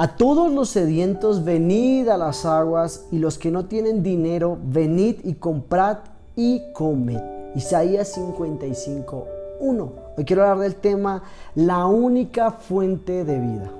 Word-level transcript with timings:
A 0.00 0.16
todos 0.16 0.52
los 0.52 0.68
sedientos, 0.68 1.42
venid 1.42 2.06
a 2.06 2.16
las 2.16 2.44
aguas, 2.44 3.06
y 3.10 3.18
los 3.18 3.36
que 3.36 3.50
no 3.50 3.64
tienen 3.64 4.04
dinero, 4.04 4.56
venid 4.62 5.16
y 5.24 5.34
comprad 5.34 5.98
y 6.36 6.62
comed. 6.72 7.20
Isaías 7.56 8.12
55, 8.12 9.26
1. 9.58 9.92
Hoy 10.16 10.24
quiero 10.24 10.42
hablar 10.42 10.60
del 10.60 10.76
tema 10.76 11.24
la 11.56 11.84
única 11.86 12.52
fuente 12.52 13.24
de 13.24 13.40
vida. 13.40 13.72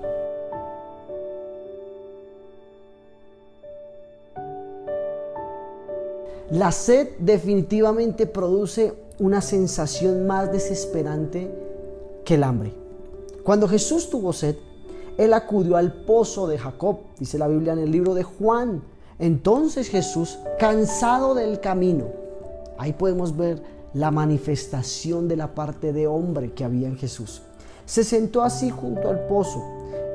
La 6.51 6.73
sed 6.73 7.11
definitivamente 7.19 8.27
produce 8.27 8.93
una 9.19 9.39
sensación 9.39 10.27
más 10.27 10.51
desesperante 10.51 11.49
que 12.25 12.35
el 12.35 12.43
hambre. 12.43 12.73
Cuando 13.45 13.69
Jesús 13.69 14.09
tuvo 14.09 14.33
sed, 14.33 14.57
él 15.19 15.33
acudió 15.33 15.75
al 15.75 15.91
pozo 15.91 16.47
de 16.47 16.57
Jacob, 16.57 16.99
dice 17.19 17.37
la 17.37 17.49
Biblia 17.49 17.73
en 17.73 17.79
el 17.79 17.91
libro 17.91 18.13
de 18.13 18.23
Juan. 18.23 18.81
Entonces 19.19 19.89
Jesús, 19.89 20.39
cansado 20.57 21.35
del 21.35 21.59
camino, 21.59 22.05
ahí 22.77 22.93
podemos 22.93 23.35
ver 23.35 23.61
la 23.93 24.11
manifestación 24.11 25.27
de 25.27 25.35
la 25.35 25.53
parte 25.53 25.91
de 25.91 26.07
hombre 26.07 26.53
que 26.53 26.63
había 26.63 26.87
en 26.87 26.95
Jesús. 26.95 27.41
Se 27.85 28.05
sentó 28.05 28.43
así 28.43 28.69
junto 28.69 29.09
al 29.09 29.25
pozo. 29.27 29.61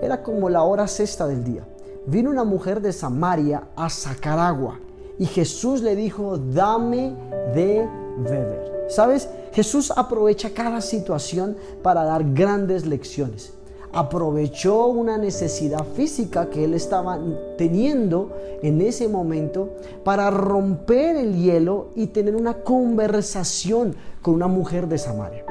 Era 0.01 0.23
como 0.23 0.49
la 0.49 0.63
hora 0.63 0.89
sexta 0.89 1.27
del 1.27 1.45
día. 1.45 1.67
Vino 2.07 2.31
una 2.31 2.45
mujer 2.45 2.81
de 2.81 2.95
Samaria 2.95 3.65
a 3.77 3.91
sacar 3.91 4.39
agua 4.39 4.81
y 5.19 5.27
Jesús 5.27 5.83
le 5.83 5.97
dijo, 5.97 6.39
dame 6.39 7.15
de 7.55 7.87
beber. 8.17 8.87
¿Sabes? 8.89 9.29
Jesús 9.53 9.93
aprovecha 9.95 10.49
cada 10.55 10.81
situación 10.81 11.59
para 11.83 12.05
dar 12.05 12.25
grandes 12.33 12.87
lecciones. 12.87 13.53
Aprovechó 13.95 14.87
una 14.87 15.17
necesidad 15.17 15.85
física 15.95 16.51
que 16.51 16.65
él 16.65 16.75
estaba 16.75 17.19
teniendo 17.57 18.37
en 18.61 18.81
ese 18.81 19.09
momento 19.09 19.75
para 20.03 20.31
romper 20.31 21.17
el 21.17 21.37
hielo 21.37 21.91
y 21.95 22.09
tener 22.09 22.35
una 22.35 22.55
conversación 22.55 23.95
con 24.21 24.35
una 24.35 24.49
mujer 24.49 24.89
de 24.89 24.99
Samaria, 24.99 25.45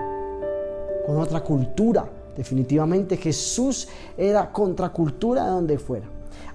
con 1.06 1.18
otra 1.20 1.42
cultura. 1.42 2.06
Definitivamente 2.36 3.16
Jesús 3.16 3.88
era 4.18 4.52
contracultura 4.52 5.46
de 5.46 5.52
donde 5.52 5.78
fuera. 5.78 6.08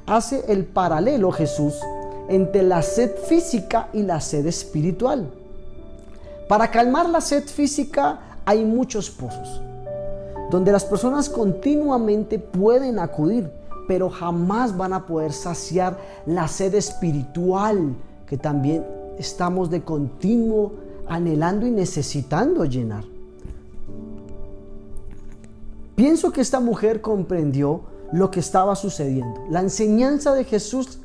Hace 0.07 0.45
el 0.49 0.67
paralelo 0.67 1.31
Jesús 1.33 1.75
entre 2.29 2.63
la 2.63 2.83
sed 2.83 3.17
física 3.17 3.89
y 3.93 4.03
la 4.03 4.21
sed 4.21 4.47
espiritual. 4.47 5.31
Para 6.49 6.71
calmar 6.71 7.09
la 7.09 7.21
sed 7.21 7.45
física 7.45 8.21
hay 8.45 8.65
muchos 8.65 9.11
pozos, 9.11 9.61
donde 10.51 10.73
las 10.73 10.85
personas 10.85 11.29
continuamente 11.29 12.39
pueden 12.39 12.99
acudir, 12.99 13.51
pero 13.87 14.11
jamás 14.11 14.77
van 14.77 14.93
a 14.93 15.07
poder 15.07 15.33
saciar 15.33 15.99
la 16.27 16.49
sed 16.49 16.75
espiritual 16.75 17.95
que 18.27 18.37
también 18.37 18.85
estamos 19.19 19.71
de 19.71 19.83
continuo 19.83 20.75
anhelando 21.09 21.67
y 21.67 21.71
necesitando 21.71 22.65
llenar. 22.65 23.05
Pienso 25.97 26.31
que 26.31 26.41
esta 26.41 26.61
mujer 26.61 27.01
comprendió 27.01 27.81
lo 28.13 28.31
que 28.31 28.41
estaba 28.41 28.77
sucediendo. 28.77 29.41
La 29.51 29.61
enseñanza 29.61 30.35
de 30.35 30.45
Jesús 30.45 31.01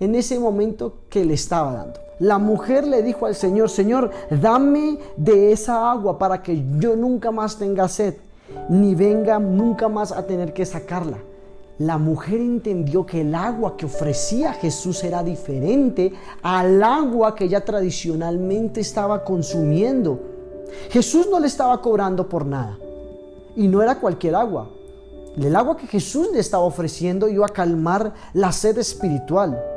en 0.00 0.14
ese 0.14 0.38
momento 0.38 0.94
que 1.08 1.24
le 1.24 1.34
estaba 1.34 1.74
dando. 1.74 2.00
La 2.18 2.38
mujer 2.38 2.86
le 2.86 3.02
dijo 3.02 3.26
al 3.26 3.34
Señor, 3.34 3.68
Señor, 3.68 4.10
dame 4.30 4.98
de 5.16 5.52
esa 5.52 5.90
agua 5.90 6.18
para 6.18 6.42
que 6.42 6.64
yo 6.78 6.96
nunca 6.96 7.30
más 7.30 7.58
tenga 7.58 7.88
sed, 7.88 8.14
ni 8.68 8.94
venga 8.94 9.38
nunca 9.38 9.88
más 9.88 10.12
a 10.12 10.26
tener 10.26 10.52
que 10.52 10.64
sacarla. 10.64 11.18
La 11.78 11.98
mujer 11.98 12.40
entendió 12.40 13.06
que 13.06 13.22
el 13.22 13.34
agua 13.34 13.76
que 13.76 13.86
ofrecía 13.86 14.52
Jesús 14.52 15.02
era 15.04 15.22
diferente 15.22 16.12
al 16.42 16.82
agua 16.82 17.34
que 17.34 17.44
ella 17.44 17.64
tradicionalmente 17.64 18.80
estaba 18.80 19.24
consumiendo. 19.24 20.20
Jesús 20.90 21.28
no 21.30 21.40
le 21.40 21.46
estaba 21.46 21.80
cobrando 21.80 22.28
por 22.28 22.46
nada. 22.46 22.78
Y 23.56 23.68
no 23.68 23.82
era 23.82 23.98
cualquier 23.98 24.34
agua. 24.34 24.68
El 25.36 25.56
agua 25.56 25.76
que 25.76 25.86
Jesús 25.86 26.28
le 26.32 26.40
estaba 26.40 26.62
ofreciendo 26.62 27.28
iba 27.28 27.46
a 27.46 27.48
calmar 27.48 28.12
la 28.34 28.52
sed 28.52 28.78
espiritual. 28.78 29.71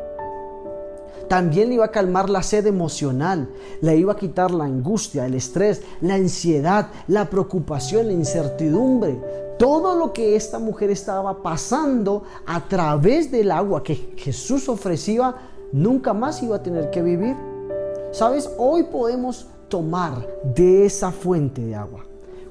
También 1.28 1.70
le 1.70 1.76
iba 1.76 1.86
a 1.86 1.92
calmar 1.92 2.30
la 2.30 2.44
sed 2.44 2.68
emocional, 2.68 3.50
le 3.82 3.98
iba 3.98 4.14
a 4.14 4.18
quitar 4.18 4.52
la 4.52 4.66
angustia, 4.66 5.26
el 5.26 5.34
estrés, 5.34 5.82
la 6.02 6.16
ansiedad, 6.16 6.88
la 7.08 7.30
preocupación, 7.30 8.08
la 8.08 8.14
incertidumbre. 8.14 9.20
Todo 9.58 9.96
lo 9.96 10.14
que 10.14 10.36
esta 10.36 10.60
mujer 10.60 10.92
estaba 10.92 11.42
pasando 11.42 12.24
a 12.46 12.68
través 12.68 13.32
del 13.32 13.52
agua 13.52 13.82
que 13.84 13.96
Jesús 14.18 14.70
ofrecía, 14.70 15.34
nunca 15.72 16.14
más 16.14 16.44
iba 16.44 16.58
a 16.58 16.64
tener 16.64 16.90
que 16.92 17.02
vivir. 17.02 17.36
¿Sabes? 18.12 18.50
Hoy 18.58 18.84
podemos 18.84 19.48
tomar 19.68 20.28
de 20.44 20.86
esa 20.86 21.12
fuente 21.12 21.62
de 21.62 21.76
agua. 21.76 22.06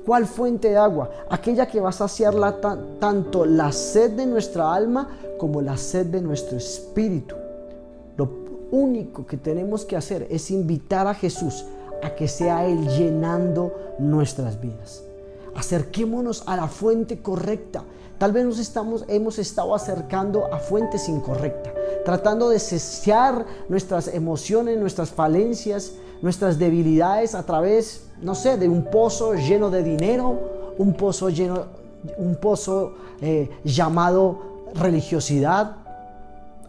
¿Cuál 0.05 0.27
fuente 0.27 0.71
de 0.71 0.77
agua? 0.77 1.11
Aquella 1.31 1.67
que 1.67 1.81
va 1.81 1.89
a 1.89 1.93
saciar 1.93 2.35
tanto 2.99 3.47
la 3.47 3.73
sed 3.73 4.13
de 4.13 4.27
nuestra 4.27 4.75
alma 4.75 5.09
como 5.39 5.63
la 5.63 5.77
sed 5.77 6.07
de 6.07 6.21
nuestro 6.21 6.59
espíritu. 6.59 7.35
Único 8.71 9.27
que 9.27 9.37
tenemos 9.37 9.85
que 9.85 9.97
hacer 9.97 10.27
es 10.31 10.51
invitar 10.51 11.07
a 11.07 11.15
Jesús 11.15 11.65
a 12.03 12.15
que 12.15 12.29
sea 12.29 12.67
Él 12.67 12.87
llenando 12.89 13.73
nuestras 13.99 14.61
vidas. 14.61 15.03
Acerquémonos 15.55 16.43
a 16.47 16.57
la 16.57 16.69
fuente 16.69 17.19
correcta. 17.21 17.85
Tal 18.19 18.33
vez 18.33 18.45
nos 18.45 18.59
estamos, 18.59 19.05
hemos 19.09 19.39
estado 19.39 19.75
acercando 19.75 20.53
a 20.53 20.59
fuentes 20.59 21.09
incorrectas, 21.09 21.73
tratando 22.05 22.49
de 22.49 22.59
cesar 22.59 23.45
nuestras 23.69 24.09
emociones, 24.09 24.79
nuestras 24.79 25.11
falencias, 25.11 25.93
nuestras 26.23 26.59
debilidades 26.59 27.35
a 27.35 27.45
través, 27.45 28.07
no 28.23 28.35
sé, 28.35 28.57
de 28.57 28.69
un 28.69 28.85
pozo 28.85 29.35
lleno 29.35 29.71
de 29.71 29.83
dinero, 29.83 30.73
un 30.79 30.95
pozo 30.95 31.29
lleno, 31.29 31.67
un 32.19 32.37
pozo 32.37 32.95
eh, 33.21 33.51
llamado 33.65 34.39
religiosidad, 34.75 35.77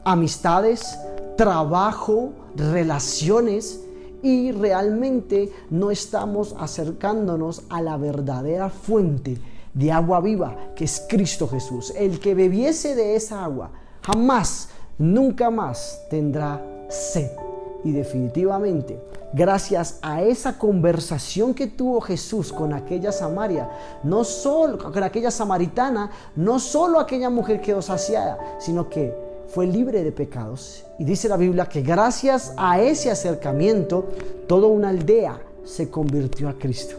amistades, 0.04 0.98
trabajo, 1.36 2.34
relaciones 2.56 3.82
y 4.22 4.52
realmente 4.52 5.52
no 5.70 5.92
estamos 5.92 6.56
acercándonos 6.58 7.64
a 7.70 7.82
la 7.82 7.98
verdadera 7.98 8.70
fuente 8.70 9.38
de 9.74 9.92
agua 9.92 10.22
viva 10.22 10.56
que 10.76 10.86
es 10.86 11.06
Cristo 11.08 11.48
Jesús. 11.48 11.94
El 11.96 12.20
que 12.20 12.34
bebiese 12.34 12.96
de 12.96 13.16
esa 13.16 13.44
agua 13.44 13.72
jamás, 14.02 14.70
nunca 14.98 15.50
más 15.50 16.02
tendrá 16.10 16.62
sed. 16.90 17.30
Y 17.84 17.92
definitivamente, 17.92 19.00
gracias 19.34 20.00
a 20.02 20.24
esa 20.24 20.58
conversación 20.58 21.54
que 21.54 21.68
tuvo 21.68 22.02
Jesús 22.02 22.52
con 22.52 22.74
aquella 22.74 23.12
Samaria, 23.12 23.70
no 24.04 24.24
solo 24.24 24.80
con 24.92 25.04
aquella 25.04 25.30
samaritana, 25.30 26.10
no 26.36 26.58
solo 26.58 27.00
aquella 27.00 27.30
mujer 27.30 27.62
quedó 27.62 27.84
saciada, 27.84 28.40
sino 28.60 28.90
que 28.90 29.25
fue 29.48 29.68
libre 29.68 30.04
de 30.04 30.12
pecados. 30.12 30.86
Y 31.00 31.04
dice 31.04 31.30
la 31.30 31.38
Biblia 31.38 31.66
que 31.66 31.82
gracias 31.82 32.54
a 32.58 32.82
ese 32.82 33.12
acercamiento, 33.12 34.06
toda 34.48 34.68
una 34.68 34.90
aldea 34.90 35.42
se 35.64 35.90
convirtió 35.90 36.50
a 36.50 36.54
Cristo. 36.54 36.96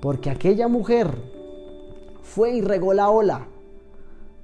Porque 0.00 0.30
aquella 0.30 0.68
mujer 0.68 1.10
fue 2.22 2.52
y 2.52 2.60
regó 2.60 2.94
la 2.94 3.10
ola 3.10 3.46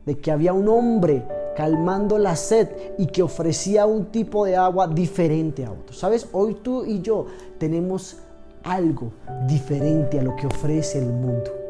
de 0.05 0.19
que 0.19 0.31
había 0.31 0.53
un 0.53 0.69
hombre 0.69 1.25
calmando 1.57 2.19
la 2.19 2.37
sed 2.37 2.69
y 2.99 3.07
que 3.07 3.23
ofrecía 3.23 3.87
un 3.87 4.07
tipo 4.07 4.45
de 4.45 4.57
agua 4.57 4.87
diferente 4.87 5.65
a 5.65 5.73
otros. 5.73 5.99
¿Sabes? 5.99 6.29
Hoy 6.33 6.55
tú 6.63 6.85
y 6.85 7.01
yo 7.01 7.27
tenemos 7.59 8.19
algo 8.63 9.13
diferente 9.47 10.21
a 10.21 10.23
lo 10.23 10.37
que 10.37 10.47
ofrece 10.47 10.99
el 10.99 11.07
mundo. 11.07 11.66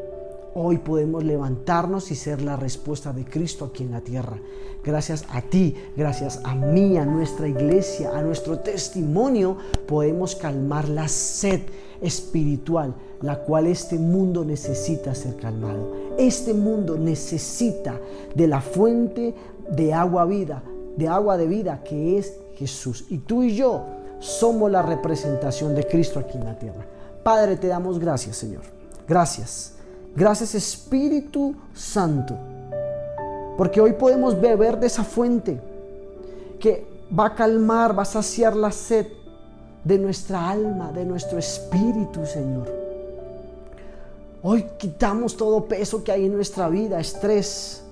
Hoy 0.59 0.79
podemos 0.79 1.23
levantarnos 1.23 2.09
y 2.09 2.15
ser 2.15 2.41
la 2.41 2.55
respuesta 2.55 3.13
de 3.13 3.23
Cristo 3.23 3.65
aquí 3.65 3.83
en 3.83 3.91
la 3.91 4.01
tierra. 4.01 4.39
Gracias 4.83 5.23
a 5.29 5.43
ti, 5.43 5.75
gracias 5.95 6.41
a 6.43 6.55
mí, 6.55 6.97
a 6.97 7.05
nuestra 7.05 7.47
iglesia, 7.47 8.09
a 8.17 8.23
nuestro 8.23 8.57
testimonio, 8.57 9.57
podemos 9.85 10.35
calmar 10.35 10.89
la 10.89 11.09
sed 11.09 11.61
espiritual, 12.01 12.95
la 13.21 13.37
cual 13.43 13.67
este 13.67 13.99
mundo 13.99 14.43
necesita 14.43 15.13
ser 15.13 15.35
calmado. 15.35 15.93
Este 16.17 16.55
mundo 16.55 16.97
necesita 16.97 17.99
de 18.33 18.47
la 18.47 18.59
fuente 18.59 19.35
de 19.69 19.93
agua 19.93 20.25
vida, 20.25 20.63
de 20.95 21.07
agua 21.07 21.37
de 21.37 21.45
vida 21.45 21.83
que 21.83 22.17
es 22.17 22.33
Jesús. 22.55 23.05
Y 23.09 23.19
tú 23.19 23.43
y 23.43 23.55
yo 23.55 23.83
somos 24.17 24.71
la 24.71 24.81
representación 24.81 25.75
de 25.75 25.85
Cristo 25.85 26.17
aquí 26.17 26.35
en 26.35 26.45
la 26.45 26.57
tierra. 26.57 26.83
Padre, 27.21 27.57
te 27.57 27.67
damos 27.67 27.99
gracias, 27.99 28.37
Señor. 28.37 28.63
Gracias 29.07 29.76
Gracias 30.15 30.55
Espíritu 30.55 31.55
Santo. 31.73 32.35
Porque 33.57 33.81
hoy 33.81 33.93
podemos 33.93 34.39
beber 34.39 34.79
de 34.79 34.87
esa 34.87 35.03
fuente 35.03 35.59
que 36.59 36.85
va 37.17 37.27
a 37.27 37.35
calmar, 37.35 37.97
va 37.97 38.03
a 38.03 38.05
saciar 38.05 38.55
la 38.55 38.71
sed 38.71 39.07
de 39.83 39.97
nuestra 39.97 40.49
alma, 40.49 40.91
de 40.91 41.05
nuestro 41.05 41.39
espíritu, 41.39 42.25
Señor. 42.25 42.67
Hoy 44.43 44.65
quitamos 44.77 45.35
todo 45.35 45.65
peso 45.65 46.03
que 46.03 46.11
hay 46.11 46.25
en 46.25 46.33
nuestra 46.33 46.69
vida, 46.69 46.99
estrés, 46.99 47.83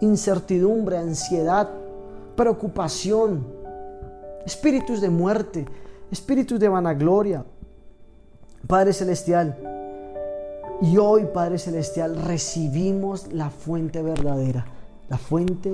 incertidumbre, 0.00 0.96
ansiedad, 0.96 1.68
preocupación, 2.36 3.46
espíritus 4.46 5.00
de 5.00 5.10
muerte, 5.10 5.66
espíritus 6.10 6.58
de 6.58 6.68
vanagloria. 6.68 7.44
Padre 8.66 8.92
Celestial, 8.92 9.77
y 10.80 10.96
hoy, 10.96 11.26
Padre 11.32 11.58
Celestial, 11.58 12.16
recibimos 12.16 13.32
la 13.32 13.50
fuente 13.50 14.02
verdadera, 14.02 14.66
la 15.08 15.18
fuente 15.18 15.72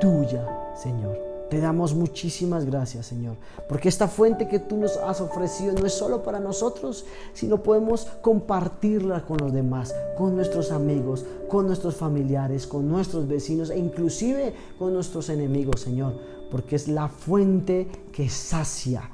tuya, 0.00 0.72
Señor. 0.74 1.18
Te 1.48 1.60
damos 1.60 1.94
muchísimas 1.94 2.64
gracias, 2.64 3.06
Señor, 3.06 3.36
porque 3.68 3.88
esta 3.88 4.08
fuente 4.08 4.48
que 4.48 4.58
tú 4.58 4.76
nos 4.76 4.96
has 4.96 5.20
ofrecido 5.20 5.72
no 5.74 5.86
es 5.86 5.92
solo 5.92 6.22
para 6.22 6.40
nosotros, 6.40 7.04
sino 7.32 7.62
podemos 7.62 8.06
compartirla 8.22 9.24
con 9.24 9.36
los 9.38 9.52
demás, 9.52 9.94
con 10.16 10.34
nuestros 10.34 10.72
amigos, 10.72 11.24
con 11.48 11.66
nuestros 11.66 11.96
familiares, 11.96 12.66
con 12.66 12.88
nuestros 12.88 13.28
vecinos 13.28 13.70
e 13.70 13.78
inclusive 13.78 14.54
con 14.78 14.92
nuestros 14.94 15.28
enemigos, 15.28 15.82
Señor, 15.82 16.14
porque 16.50 16.76
es 16.76 16.88
la 16.88 17.08
fuente 17.08 17.88
que 18.10 18.28
sacia 18.28 19.10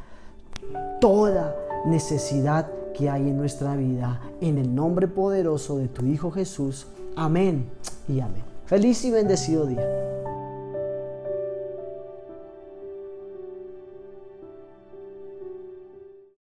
toda 1.01 1.57
necesidad 1.87 2.71
que 3.01 3.09
hay 3.09 3.23
en 3.31 3.39
nuestra 3.39 3.77
vida. 3.77 4.21
En 4.43 4.59
el 4.59 4.75
nombre 4.75 5.09
poderoso 5.09 5.79
de 5.79 5.89
tu 5.89 6.05
Hijo 6.05 6.31
Jesús. 6.31 6.87
Amén 7.17 7.65
y 8.07 8.21
amén. 8.21 8.43
Feliz 8.67 9.03
y 9.07 9.11
bendecido 9.11 9.65
día. 9.65 10.20